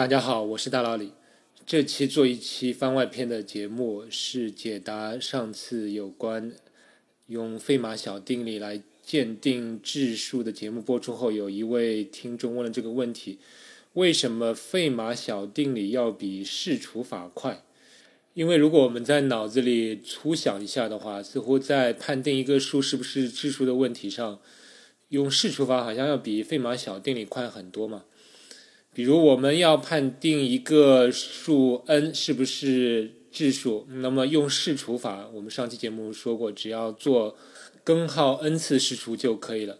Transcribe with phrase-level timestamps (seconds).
[0.00, 1.12] 大家好，我是大老李。
[1.66, 6.54] 这期做一期番外篇的节目，是解答上次有关
[7.26, 13.38] 用费马小定理来鉴定质数的节目播出后，有一位听众问了这个问题：
[13.92, 17.62] 为什么费马小定理要比试除法快？
[18.32, 24.40] 因为如果我们在脑子里粗想一下的话，似乎在判定一个数是不是质数的问题上，
[25.10, 28.06] 用试除法好像要比费马小定理快很多嘛。
[28.92, 37.36] 比如我们要判定一个数 n 是不是质数，那么用试除法，我们上期节目说过，只要做
[37.84, 39.78] 根号 n 次试除就可以了。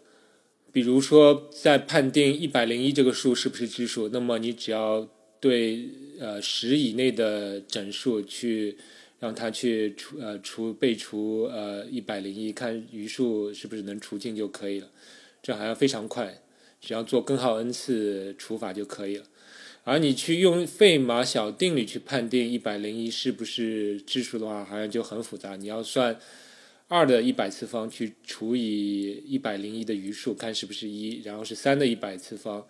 [0.72, 5.08] 比如说，在判定一百零一这个数是不是质数，那么你只要
[5.40, 5.88] 对
[6.20, 8.78] 呃十以内的整数去
[9.18, 14.88] 让它去除呃除被除呃一百零一，看余数是不是能除尽就可以了。
[15.42, 16.40] 这好像非常快。
[16.80, 19.24] 只要做根号 n 次除法就可以了，
[19.84, 25.56] 而你去用费马小定理去判定一百零一是不是质数的话，好像就很复杂。
[25.56, 26.18] 你要算
[26.88, 32.66] 二的一百次方去除以一百零一的余数，看是不是一，然后是三的一百次方、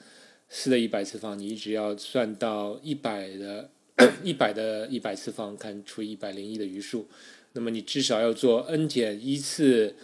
[0.48, 3.70] 四的一百次方，你一直要算到一百的
[4.24, 7.08] 一百的一百次方，看除以一百零一的余数。
[7.52, 9.94] 那么你至少要做 n 减一次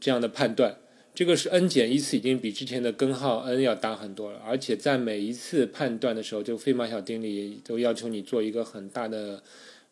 [0.00, 0.78] 这样的判断。
[1.14, 9.40] 这个是 n 减一次，已经比之前的根号 n 要大很多了，而且在每一次判断的时候，就费马小定理都要求你做一个很大的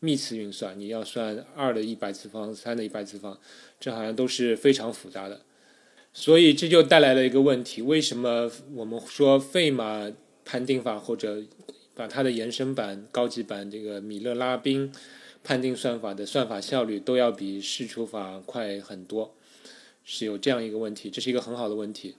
[0.00, 3.38] 幂次运算，你要算二的一百次方、三的一百次方，
[3.78, 5.42] 这好像都是非常复杂的。
[6.12, 10.10] 所以这就带来了一个问题：为什么我们说费马
[10.44, 11.44] 判定法或者
[11.94, 14.90] 把它的延伸版、高级版这个米勒拉宾
[15.44, 19.32] 判定算法的算法效率都要比试除法快很多？
[20.04, 22.14] 是有这样一个问题，这是一个很好的问题。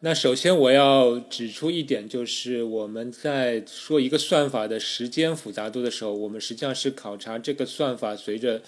[0.00, 8.62] 那首先我要指出一点，就是我们在说一个算法的时间复杂度的时候，我们实际上是考察这个算法随着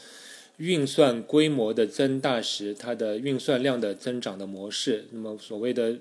[0.57, 5.05] 运算规模的增大时，它的运算量的增长的模式。
[5.13, 5.99] 那么所谓的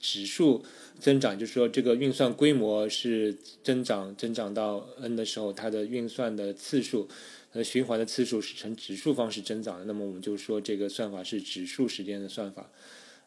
[0.00, 0.64] 指数
[0.98, 7.06] 增长，就是说这个运算规模是增长增长到 n 的时候，它的运算的次数。
[7.52, 12.70] 呃，循环的次数是呈指数方式增长的，那么我们就说这个算法是指数时间的算法。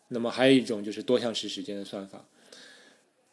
[0.07, 2.25] 那么还有一种就是多项式时间的算法。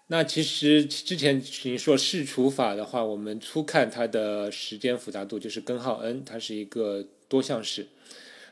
[0.09, 7.87] 那其实之前你说视除法的话，我们初看它的时间复杂度就是根号 n，它是一个多项式。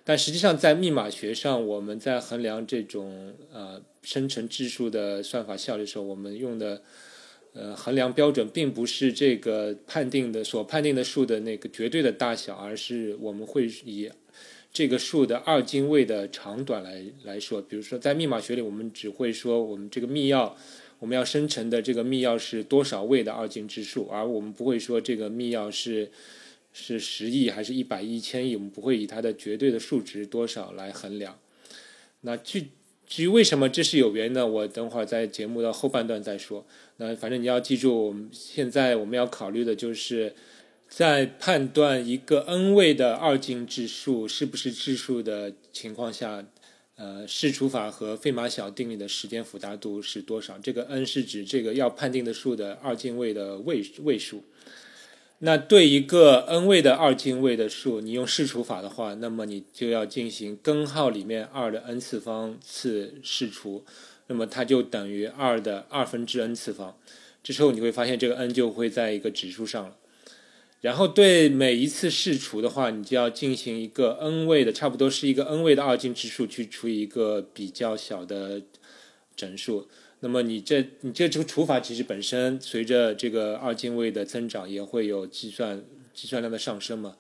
[0.05, 6.83] 但实际上在密码学上，我们在衡量这种呃生成质数的算法效率的时候，我们用的。
[7.61, 14.09] 呃，衡量标准并不是这个判定的所判定的数的那个绝对的大小，而是我们会以
[14.73, 17.61] 这个数的二进位的长短来来说。
[17.61, 20.53] 比如说，在密码学里，我们只会说我们这个密钥，
[21.01, 26.09] 我们要生成的这个密钥是多少位的二进制数，而我们不会说这个密钥是
[26.73, 31.37] 是十亿还是一百亿、一千亿，我们不会以它的绝对的数值多少来衡量。
[32.21, 32.69] 那具
[33.09, 34.47] 至于为什么这是有缘呢？
[34.47, 36.67] 我等会儿在节目的后半段再说。
[36.99, 40.35] 那反正你要记住，我们现在我们要考虑的就是，
[40.89, 46.45] 在判断一个 n 位的二进制数是不是质数的情况下，
[46.97, 50.59] 呃，试除法和费马小定理的时间复杂度是多少？
[50.59, 54.45] 这个 n 是指这个要判定的数的二进位的位位数。
[55.41, 63.85] 那对一个 n 位的二进位的数，你用试除法的话，那么你就要进行根号里面二的 n 次方次试除，
[64.27, 66.99] 那么它就等于二的二分之 n 次方。
[67.45, 69.97] 这时候你会发现这个 n 就会在一个指数上了。
[70.81, 78.63] 然后对每一次试除的话，你就要进行一个 n 位的，差不多是一个 n 位的二进制数去除以一个比较小的
[79.37, 79.87] 整数。
[80.21, 87.17] 那么你这你这这个除法其实本身随着这个二进位的增长也会有计算计算量的上升嘛，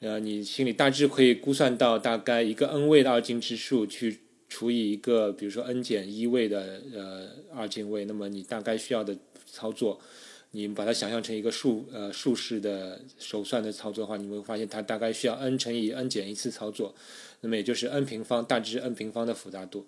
[0.00, 9.14] 呃，你心里大致可以估算到大概一个 n 位的二进制数去除以一个比如说 n 减一位的呃二进位，那么你大概需要的
[9.46, 10.00] 操作，
[10.52, 16.94] 你把它想象成一个数呃数式的手算的操作的话，你会发现它大概需要 n 乘以 n 减一次操作，
[17.42, 19.86] 那么也就是 n 平方大致 n 平方的复杂度。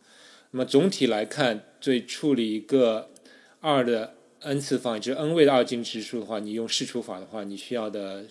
[0.54, 3.10] 那么总体来看，对处理一个
[3.58, 8.24] 二的 n 次方，也就是 n 位的二进制数的话，你用试除法的话，你需要的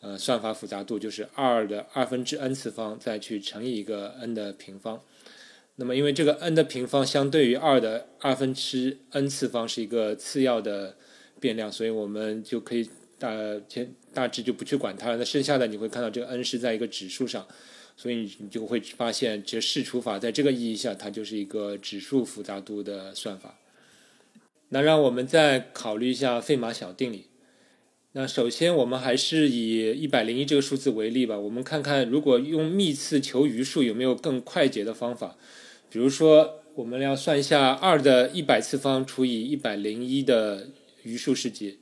[0.00, 5.00] 呃算法复杂度就是二的二分之 n 次方再去乘以一个 n 的平方。
[5.76, 10.96] 那么因为这个 n 的平方相对于二的二分之 n 次方是一个次要的
[11.38, 13.30] 变量，所以我们就可以大
[13.68, 15.18] 先大致就不去管它了。
[15.18, 17.46] 那剩下的你会看到这个 n 是在一个指数上。
[18.00, 23.58] 所以你就会发现，这视除法在这个意义下，它就是一个指数复杂度的算法。
[24.70, 27.26] 那让我们再考虑一下费马小定理。
[28.12, 31.38] 那首先，我们还是以一百零一这个数字为例吧。
[31.38, 35.36] 我们看看，如果用幂次求余数，有没有更快捷的方法？
[35.90, 40.68] 比如说，我们要算一下二的一百次方除以一百零一的
[41.02, 41.79] 余数是几？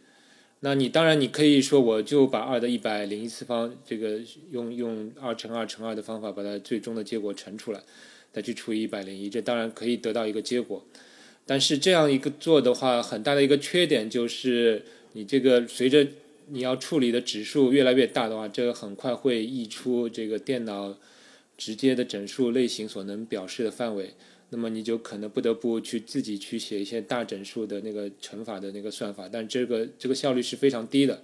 [0.60, 4.20] 那你当然你可以说，我就把二的一百零一次方这个
[4.50, 7.80] 用用二乘二乘二的方法，把它最终的结果乘出来，
[8.32, 10.84] 再去除以一百零一，这当然可以得到一个结果。
[11.46, 14.84] 但是这样一个做的话，很大的一个缺点就是。
[15.14, 16.06] 你这个随着
[16.48, 20.94] 你要处理的指数越来越大的话，这个很快会溢出这个电脑
[21.56, 24.10] 直接的整数类型所能表示的范围，
[24.50, 31.22] 那么你就可能不得不去自己去写一些大整数的那个乘法的那个算法，但这个这个效率是非常低的，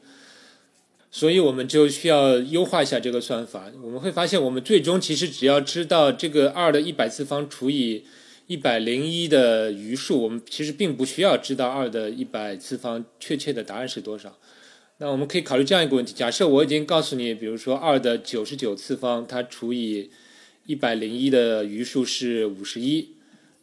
[1.10, 3.70] 所以我们就需要优化一下这个算法。
[3.82, 8.04] 我们会发现，我们最终其实只要知道这个二的一百次方除以。
[8.46, 14.38] 一百零一的余数，我们其实并不需要知道二的一百次方确切的答案是多少。
[14.98, 20.10] 那我们可以考虑这样一个问题：假设我已经告诉你，比如说二的九十九次方，它除以
[20.66, 23.13] 一百零一的余数是五十一，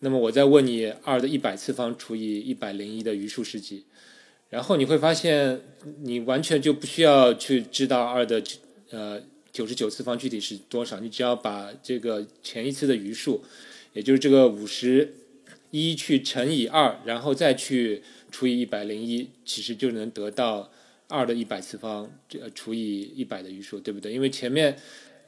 [0.01, 3.86] 那么我再问你二的一百次方除以一百零一的余数是几？
[4.50, 5.62] 然后你会发现，
[6.03, 8.44] 你完全就不需要去知道二的
[8.89, 9.21] 呃
[9.51, 13.44] 九十九次方具体是多少，你只要把这个前一次的余数。
[13.94, 15.13] 也就是这个五十
[15.69, 18.01] 一去乘以二，然后再去
[18.31, 20.71] 除以一百零一，其实就能得到
[21.09, 24.13] 二的一百次方，这除以一百的余数，对不对？
[24.13, 24.77] 因为前面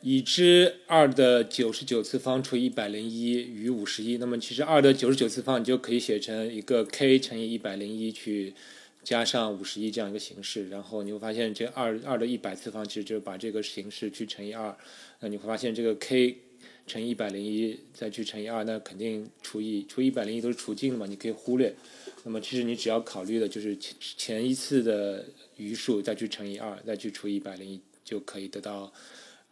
[0.03, 8.53] 已知二的九十九次方除以一百零一余五十一，那么其实二的九十九次方你就可以写成一个 k 乘以一百零一去
[9.03, 14.77] 加上五十一这样一个形式，然后你会发现这二二的一百次方其实就是把这个形式去乘以二，
[15.21, 16.37] 那你会发现这个 k。
[16.85, 21.73] 乘一百零一，再去乘以二，那肯定除以除一百零一都是除尽的嘛，你可以忽略。
[22.25, 25.25] 那么其实你只要考虑的就是前前一次的
[25.55, 28.91] 余数，再去乘以二，再去除以一百零一，就可以得到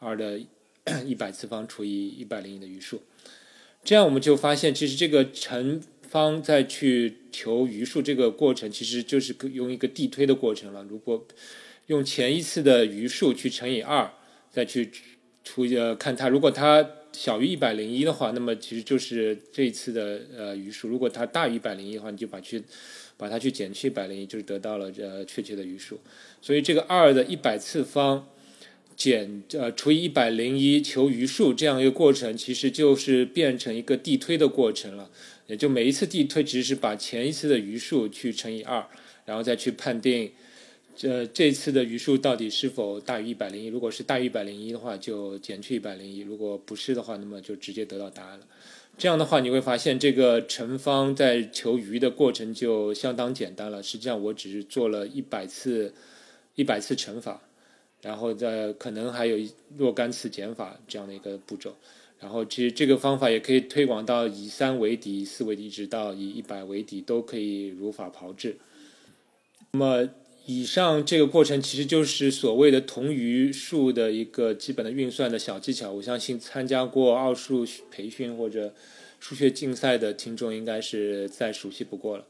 [0.01, 0.39] 二的
[1.05, 3.01] 一百次方除以一百零一的余数。
[3.83, 10.83] 这样我们就发现，其实这个乘方再去求余数这个过程，其实就是用一个递推的过程了。
[10.83, 11.25] 如果
[11.87, 14.11] 用前一次的余数去乘以二，
[14.51, 14.91] 再去
[15.43, 20.87] 除呃看它，如果它小于一百零一的话，那么其实就是这一次的呃余数。
[20.87, 22.63] 如果它大于一百零一的话，你就把去
[23.17, 25.99] 把它去减去一百零一，就是得到了呃确切的余数。
[26.39, 28.27] 所以这个二的一百次方
[29.01, 35.09] 减呃除以一百零一求余数这样一个过程，其实就是变成一个递推的过程了。
[35.47, 38.85] 也就每一次递推，其实是把前一次的余数去乘以二，
[39.25, 40.31] 然后再去判定。
[40.95, 43.67] 这这次的余数到底是否大于一百零一？
[43.67, 48.45] 如果是大于一百零一的话，就减去一百零一；如果不是的话，那么就直接得到答案了。
[48.97, 53.81] 这样的话，你会发现这个乘方在求余的过程就相当简单了。
[53.81, 55.93] 实际上，我只是做了一百次
[56.55, 57.41] 一百次乘法，
[58.01, 59.37] 然后再可能还有
[59.77, 61.75] 若干次减法这样的一个步骤。
[62.19, 68.57] 然后，其实这个方法也可以推广到以三为底、四为底，一直到以一百为底，都可以如法炮制。
[69.71, 70.09] 那么。
[70.47, 75.91] 以上这个过程其实就是所谓的同余数的一个基本的运算的小技巧。
[75.91, 78.73] 我相信参加过奥数培训或者
[79.19, 82.25] 数学竞赛的听众应该是再熟悉不过了。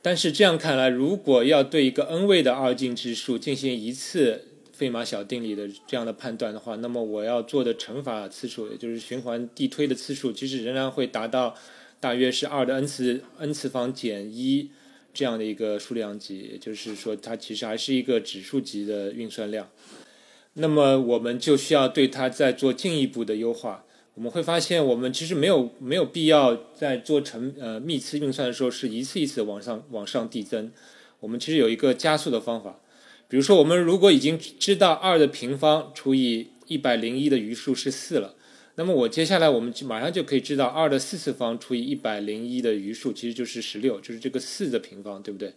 [0.00, 4.44] 但是这样看来，如果要对一个 n 位的二进制数进行一次
[4.78, 11.56] 费马小定理的这样的判断的话，那么我要做的乘法次数，也就是循环递推的次数，其实仍然会达到
[11.98, 14.70] 大约是二的 n 次 n 次方减一。
[15.14, 19.68] 这样的一个数量级，也就是说，它其实还是一个指数级的运算量。
[20.52, 23.84] 那么，我们就需要对它再做进一步的优化。
[24.14, 30.70] 我们会发现，我们其实没有没有必要在做成呃幂次运算的时候，是一次一次往上往上递增。
[31.18, 32.78] 我们其实有一个加速的方法。
[33.28, 38.34] 比如说，我们如果已经知道二的平方除以一百零一的余数是四了。
[38.76, 45.52] 那么我接下来我们就马上就可以知道二的四次方除以一百零一的余数其实就是十六，就是这个四的平方，对不对？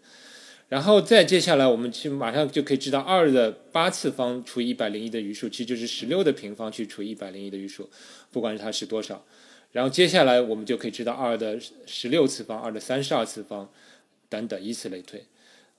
[0.69, 7.89] 然后再接下来我们去马上就可以知道二的八次方除以一百零一的余数其实就是十六的平方去除以一百零一的余数，
[8.31, 9.23] 不管它是多少。
[9.71, 13.69] 然后接下来我们就可以知道二的十六次方、二的三十二次方
[14.27, 15.23] 等等，以此类推。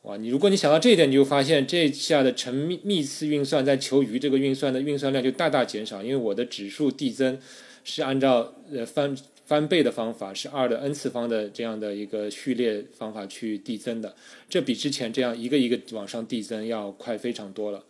[0.02, 7.38] 哇，你如果你想到这一点，你就发现这下的乘幂幂次运算在求余这个运算的运算量就大大减少，因为我的指数递增
[7.84, 9.16] 是按照呃翻
[9.46, 14.16] 翻倍的方法，是二的 n 次方的这样的一个序列方法去递增的，
[14.48, 17.84] 这比之前这样一个一个往上递增要快非常多了。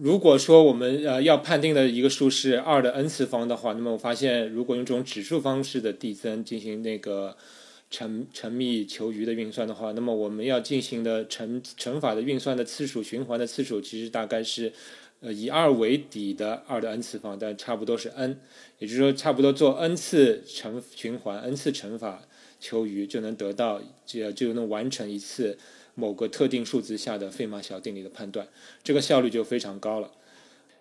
[0.00, 7.36] 如果说我们呃要判定的一个数是二的 n 次方的话，那么我发现如果用这种指数方式的递增进行那个。
[7.94, 14.72] 乘乘幂求余的运算的话，那么我们要进行的乘乘法的运算的次数循环的次数，其实大概是
[15.20, 18.40] 呃以二为底的二的 n 次方，但差不多是 n，
[18.80, 22.22] 也就是说差不多做 n 次乘循环 n 次乘法
[22.58, 25.56] 求余就能得到就就能完成一次
[25.94, 28.48] 某个特定数字下的费马小定理的判断，
[28.82, 30.10] 这个效率就非常高了。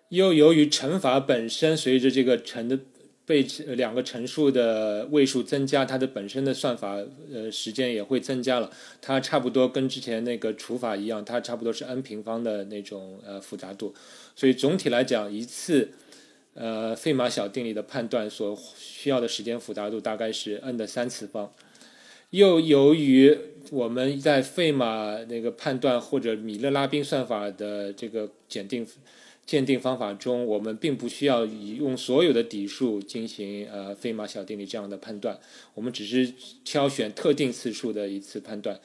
[0.10, 2.80] 又由于乘法本身随着这个乘的
[3.26, 3.42] 被
[3.76, 6.98] 两个乘数的位数增加，它的本身的算法
[7.34, 8.70] 呃时间也会增加了。
[9.02, 13.94] 它差不多跟之前那个除法一样，它差不多是 n 平方的那种呃复杂度。
[14.36, 15.92] 所以总体来讲，一次
[16.54, 21.50] 呃费马小定理的判断所需要的时间复杂度大概是 n 的三次方。
[22.32, 23.38] 又由于
[23.72, 28.86] 我们在费马那个判断或者米勒拉宾算法的这个检定。
[29.46, 35.38] 鉴定方法中，我们并不需要以用所有的底数进行呃费马小定理这样的判断，
[35.74, 36.34] 我们只是
[36.64, 38.80] 挑选特定次数的一次判断。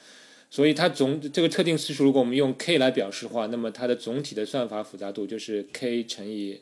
[0.51, 6.59] 所以它总这个特定次数，如果我们用 k 来表示的话，那么它的总体的算法复杂度就是 k 乘以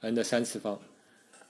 [0.00, 0.80] n 的三次方。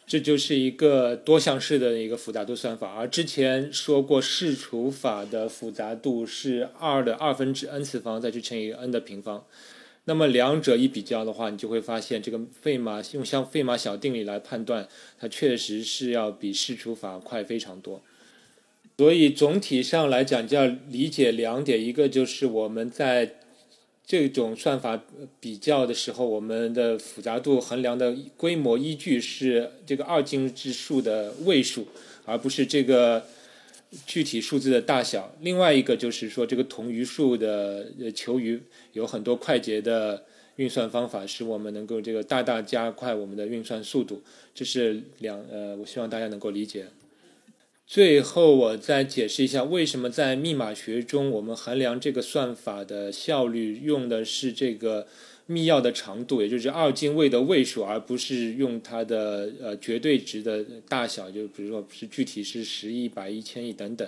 [0.06, 2.94] 这就是一个多项式的一个复杂度算法。
[2.94, 9.44] 而之前说过视除法的复杂度是二的二分之 n 次方再去乘以 n 的平方。
[10.08, 14.88] 那么两者一比较的话，你就会发现这个费马用像费马小定理来判断，
[15.20, 18.00] 它确实是要比试除法快非常多。
[18.96, 23.34] 所以总体上来讲，就要理解两点：一个就是我们在
[24.06, 25.04] 这种算法
[25.38, 31.86] 比较的时候，我们的复杂度衡量的规模依据是这个二进制数的位数，
[32.24, 33.26] 而不是这个。
[34.06, 38.60] 具体数字的大小，另外一个就是说，这个同余数的求余
[38.92, 40.24] 有很多快捷的
[40.56, 44.22] 运算方法，使我们能够这个大大加快我们的运算速度。
[44.54, 46.86] 这是两呃，我希望大家能够理解。
[47.86, 55.06] 最后，我再解释一下，为什么在密码学中，我们衡量这个算法的效率用的是这个。
[55.50, 64.06] 密钥的长度，也就是二进位的位数，而不是用它的呃绝对值的大小，就比如说是具体是十亿、百亿、千亿等等。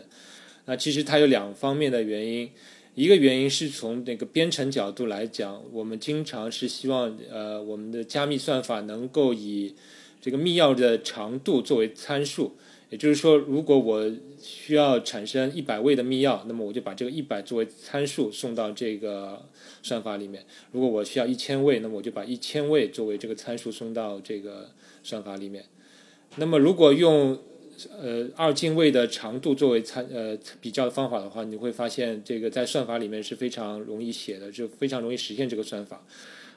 [0.66, 2.50] 那其实它有两方面的原因，
[2.94, 9.74] 一个原因是从那个编程角度来讲，我们经常是希望呃我们的加密算法能够以
[10.20, 12.54] 这个密钥的长度作为参数。
[12.90, 19.46] 也就是说，如果我需要产生一百位的密钥，那么我就把这个一百作为参数送到这个
[19.80, 20.42] 算法里面；
[20.72, 24.70] 如果我需要一千位，那么我就把一千位作为这个参数送到这个
[25.04, 25.64] 算法里面。
[26.36, 27.38] 那么，如果用
[27.98, 36.04] 呃二进位的长度作为参呃比较的方法的话，你会发现这个在算法里面是非常容易写的，就非常容易实现这个算法。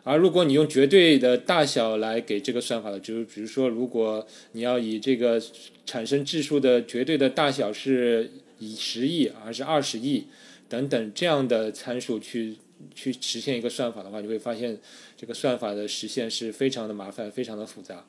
[0.05, 5.41] 而如果你用绝对的大小来给这个算法的，就是比如说，如果你要以这个
[5.85, 8.29] 产生质数的绝对的大小是
[8.59, 10.25] 以十亿还是二十亿
[10.67, 12.57] 等等这样的参数去
[12.93, 14.77] 去实现一个算法的话，你会发现
[15.15, 18.05] 这个算法的实现是非常的麻烦，非常的复杂。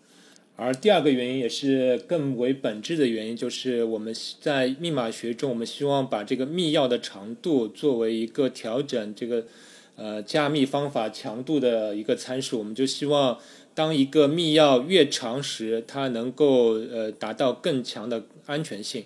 [0.56, 9.46] 而第二个原因也是更为本质的原因，就是我们在密码学中，我们希望把这个密钥的长度作为一个调整这个。
[9.96, 13.38] 呃，加密方法强度的一个参数，我们就希望
[13.74, 19.04] 当一个密钥越长时，它能够呃达到更强的安全性，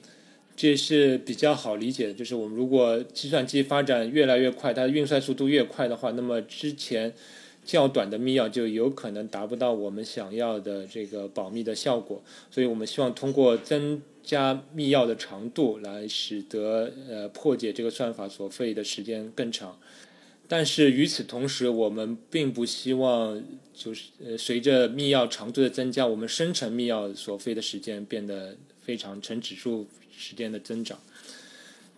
[0.57, 2.15] 这是比较好理解的。
[2.15, 7.13] 就是我们如果计算机发展越来越快，它的运算速度越快的话，那么之前
[7.67, 12.23] 较短的密钥就有可能达不到我们想要的这个保密的效果。
[12.51, 19.79] 所以我们希望通过增加密钥的长度来使得呃破解这个算法所费的时间更长。
[20.51, 29.87] 但是与此同时，我们并不希望就是呃随着密钥长度的增加，我们生成密钥所费的时间变得非常呈指数
[30.17, 30.99] 时间的增长。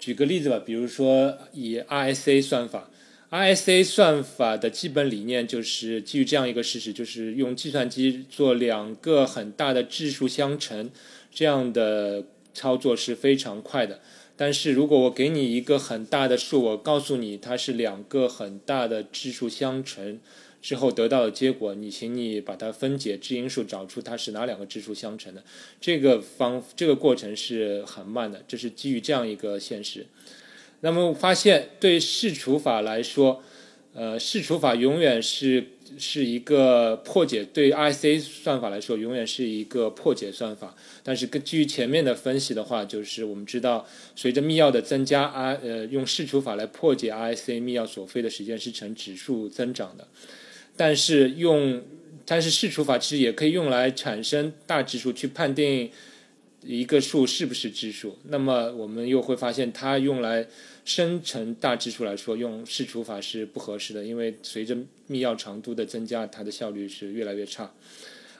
[0.00, 2.90] 举个例子吧，比如说以 RSA 算法
[3.30, 10.90] ，RSA 算法的基本理念就是基于这样一个事实，就是用计算机做两个很大的质数相乘，
[11.30, 14.00] 这样的操作是非常快的。
[14.40, 20.18] 但是如果我给你一个很大的数，我告诉你它是两个很大的质数相乘
[20.62, 25.44] 之后得到的结果，你请你把它分解质因数，找出它是哪两个质数相乘的。
[25.78, 30.06] 这个方这个过程是很慢的，这是基于这样一个现实。
[30.80, 33.42] 那么发现对试除法来说，
[33.92, 35.66] 呃，试除法永远是。
[35.98, 40.74] 是一个破解，对 IC 算法来说，永远是一个破解算法。
[41.02, 50.06] 但是根基于前面的分析的话，就是我们知道，随着密钥的增加啊呃用试除法来破解 IC 密钥所费的时间是呈指数增长的。
[50.76, 51.82] 但是用，
[52.24, 55.90] 但是试除法其实也可以用来产生大指数去判定
[56.62, 58.18] 一个数是不是质数。
[58.24, 60.46] 那么我们又会发现，它用来
[60.84, 64.76] 生成大质数来说，用试除法是不合适的，因为随着
[65.06, 67.72] 密钥长度的增加，它的效率是越来越差。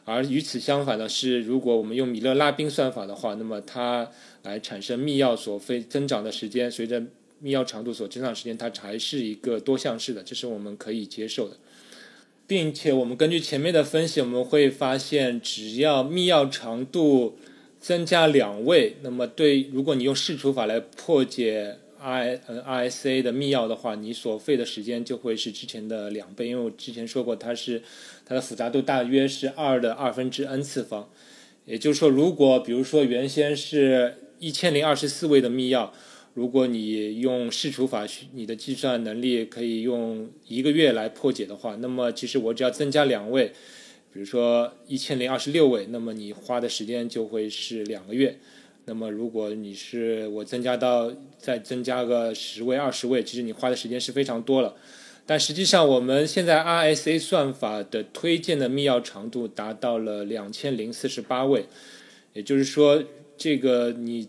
[0.05, 4.11] 而与此相反的是，如果我们用米勒拉宾算法的话，那么它
[4.43, 7.03] 来产生密钥所非增长的时间，随着
[7.39, 11.57] 密钥长度所增长时间，它还是一个多项式的，这是我们可以接受的。
[12.47, 17.39] 并且我们根据前面的分析，我们会发现，只要密钥长度
[17.81, 27.83] 增加两位，那么对，如果你用视除法来破解 I 呃 RSA 的密钥的话，你所费的时间就会是之前的两倍，因为我之前说过，它是
[28.27, 31.09] 它的复杂度大约是二的二分之 n 次方，
[31.65, 35.91] 也就是说，如果比如说原先是一千零二十四位的密钥。
[36.33, 43.53] 如果你用视除法，你的计算能力可以用一个月来破解的话，那么其实我只要增加两位，
[44.13, 48.39] 比如说一千零二十六位，那么你花的时间就会是两个月。
[48.87, 54.75] 那么如果你是我增加到再增加个十位、二十位，其实你花的时间是非常多了。
[55.27, 61.67] 但实际上，我们现在 RSA 算法的推荐的密钥长度达到了两千零四十八位，
[62.33, 63.03] 也就是说，
[63.37, 64.29] 这个你。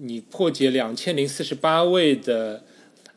[0.00, 2.62] 你破解两千零四十八位的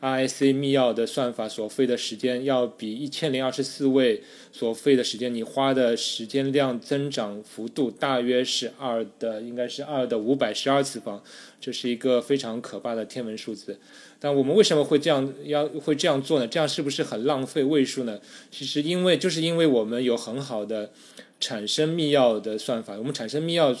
[0.02, 11.22] R I C 密钥的算法所费的时间，要比一千零二十四位所费的时间，你花的时间量增长幅度大约是二的，应该是二的五百十二次方，
[11.60, 13.78] 这是一个非常可怕的天文数字。
[14.18, 16.48] 但我们为什么会这样要会这样做呢？
[16.48, 18.18] 这样是不是很浪费位数呢？
[18.50, 20.90] 其实因为就是因为我们有很好的
[21.38, 23.76] 产生密钥的算法，我们产生密钥。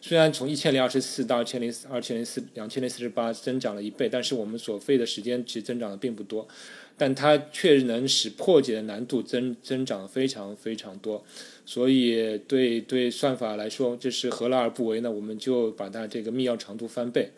[0.00, 6.46] 虽然从一千零二十四到二千零二千零四两千零四十八增长了一倍，但是我们所费的时间其实增长的并不多，
[6.96, 11.24] 但它确能使破解的难度增增长非常非常多，
[11.64, 15.10] 所以对对算法来说这是何乐而不为呢？
[15.10, 17.30] 我们就把它这个密钥长度翻倍。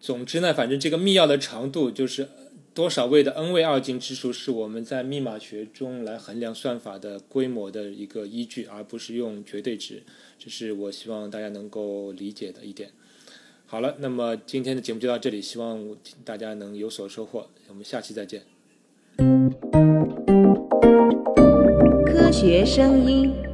[0.00, 2.28] 总之呢，反正这个密钥的长度就是
[2.76, 10.02] 多少位的 n 位二进制数，是我们在密码学中来衡量算法的规模的一个依据，而不是用绝对值。
[10.38, 12.90] 这是我希望大家能够理解的一点。
[13.64, 17.48] 好了，那么今天的节目就到这里，希望大家能有所收获。
[17.68, 18.42] 我们下期再见。
[22.04, 23.45] 科学声音。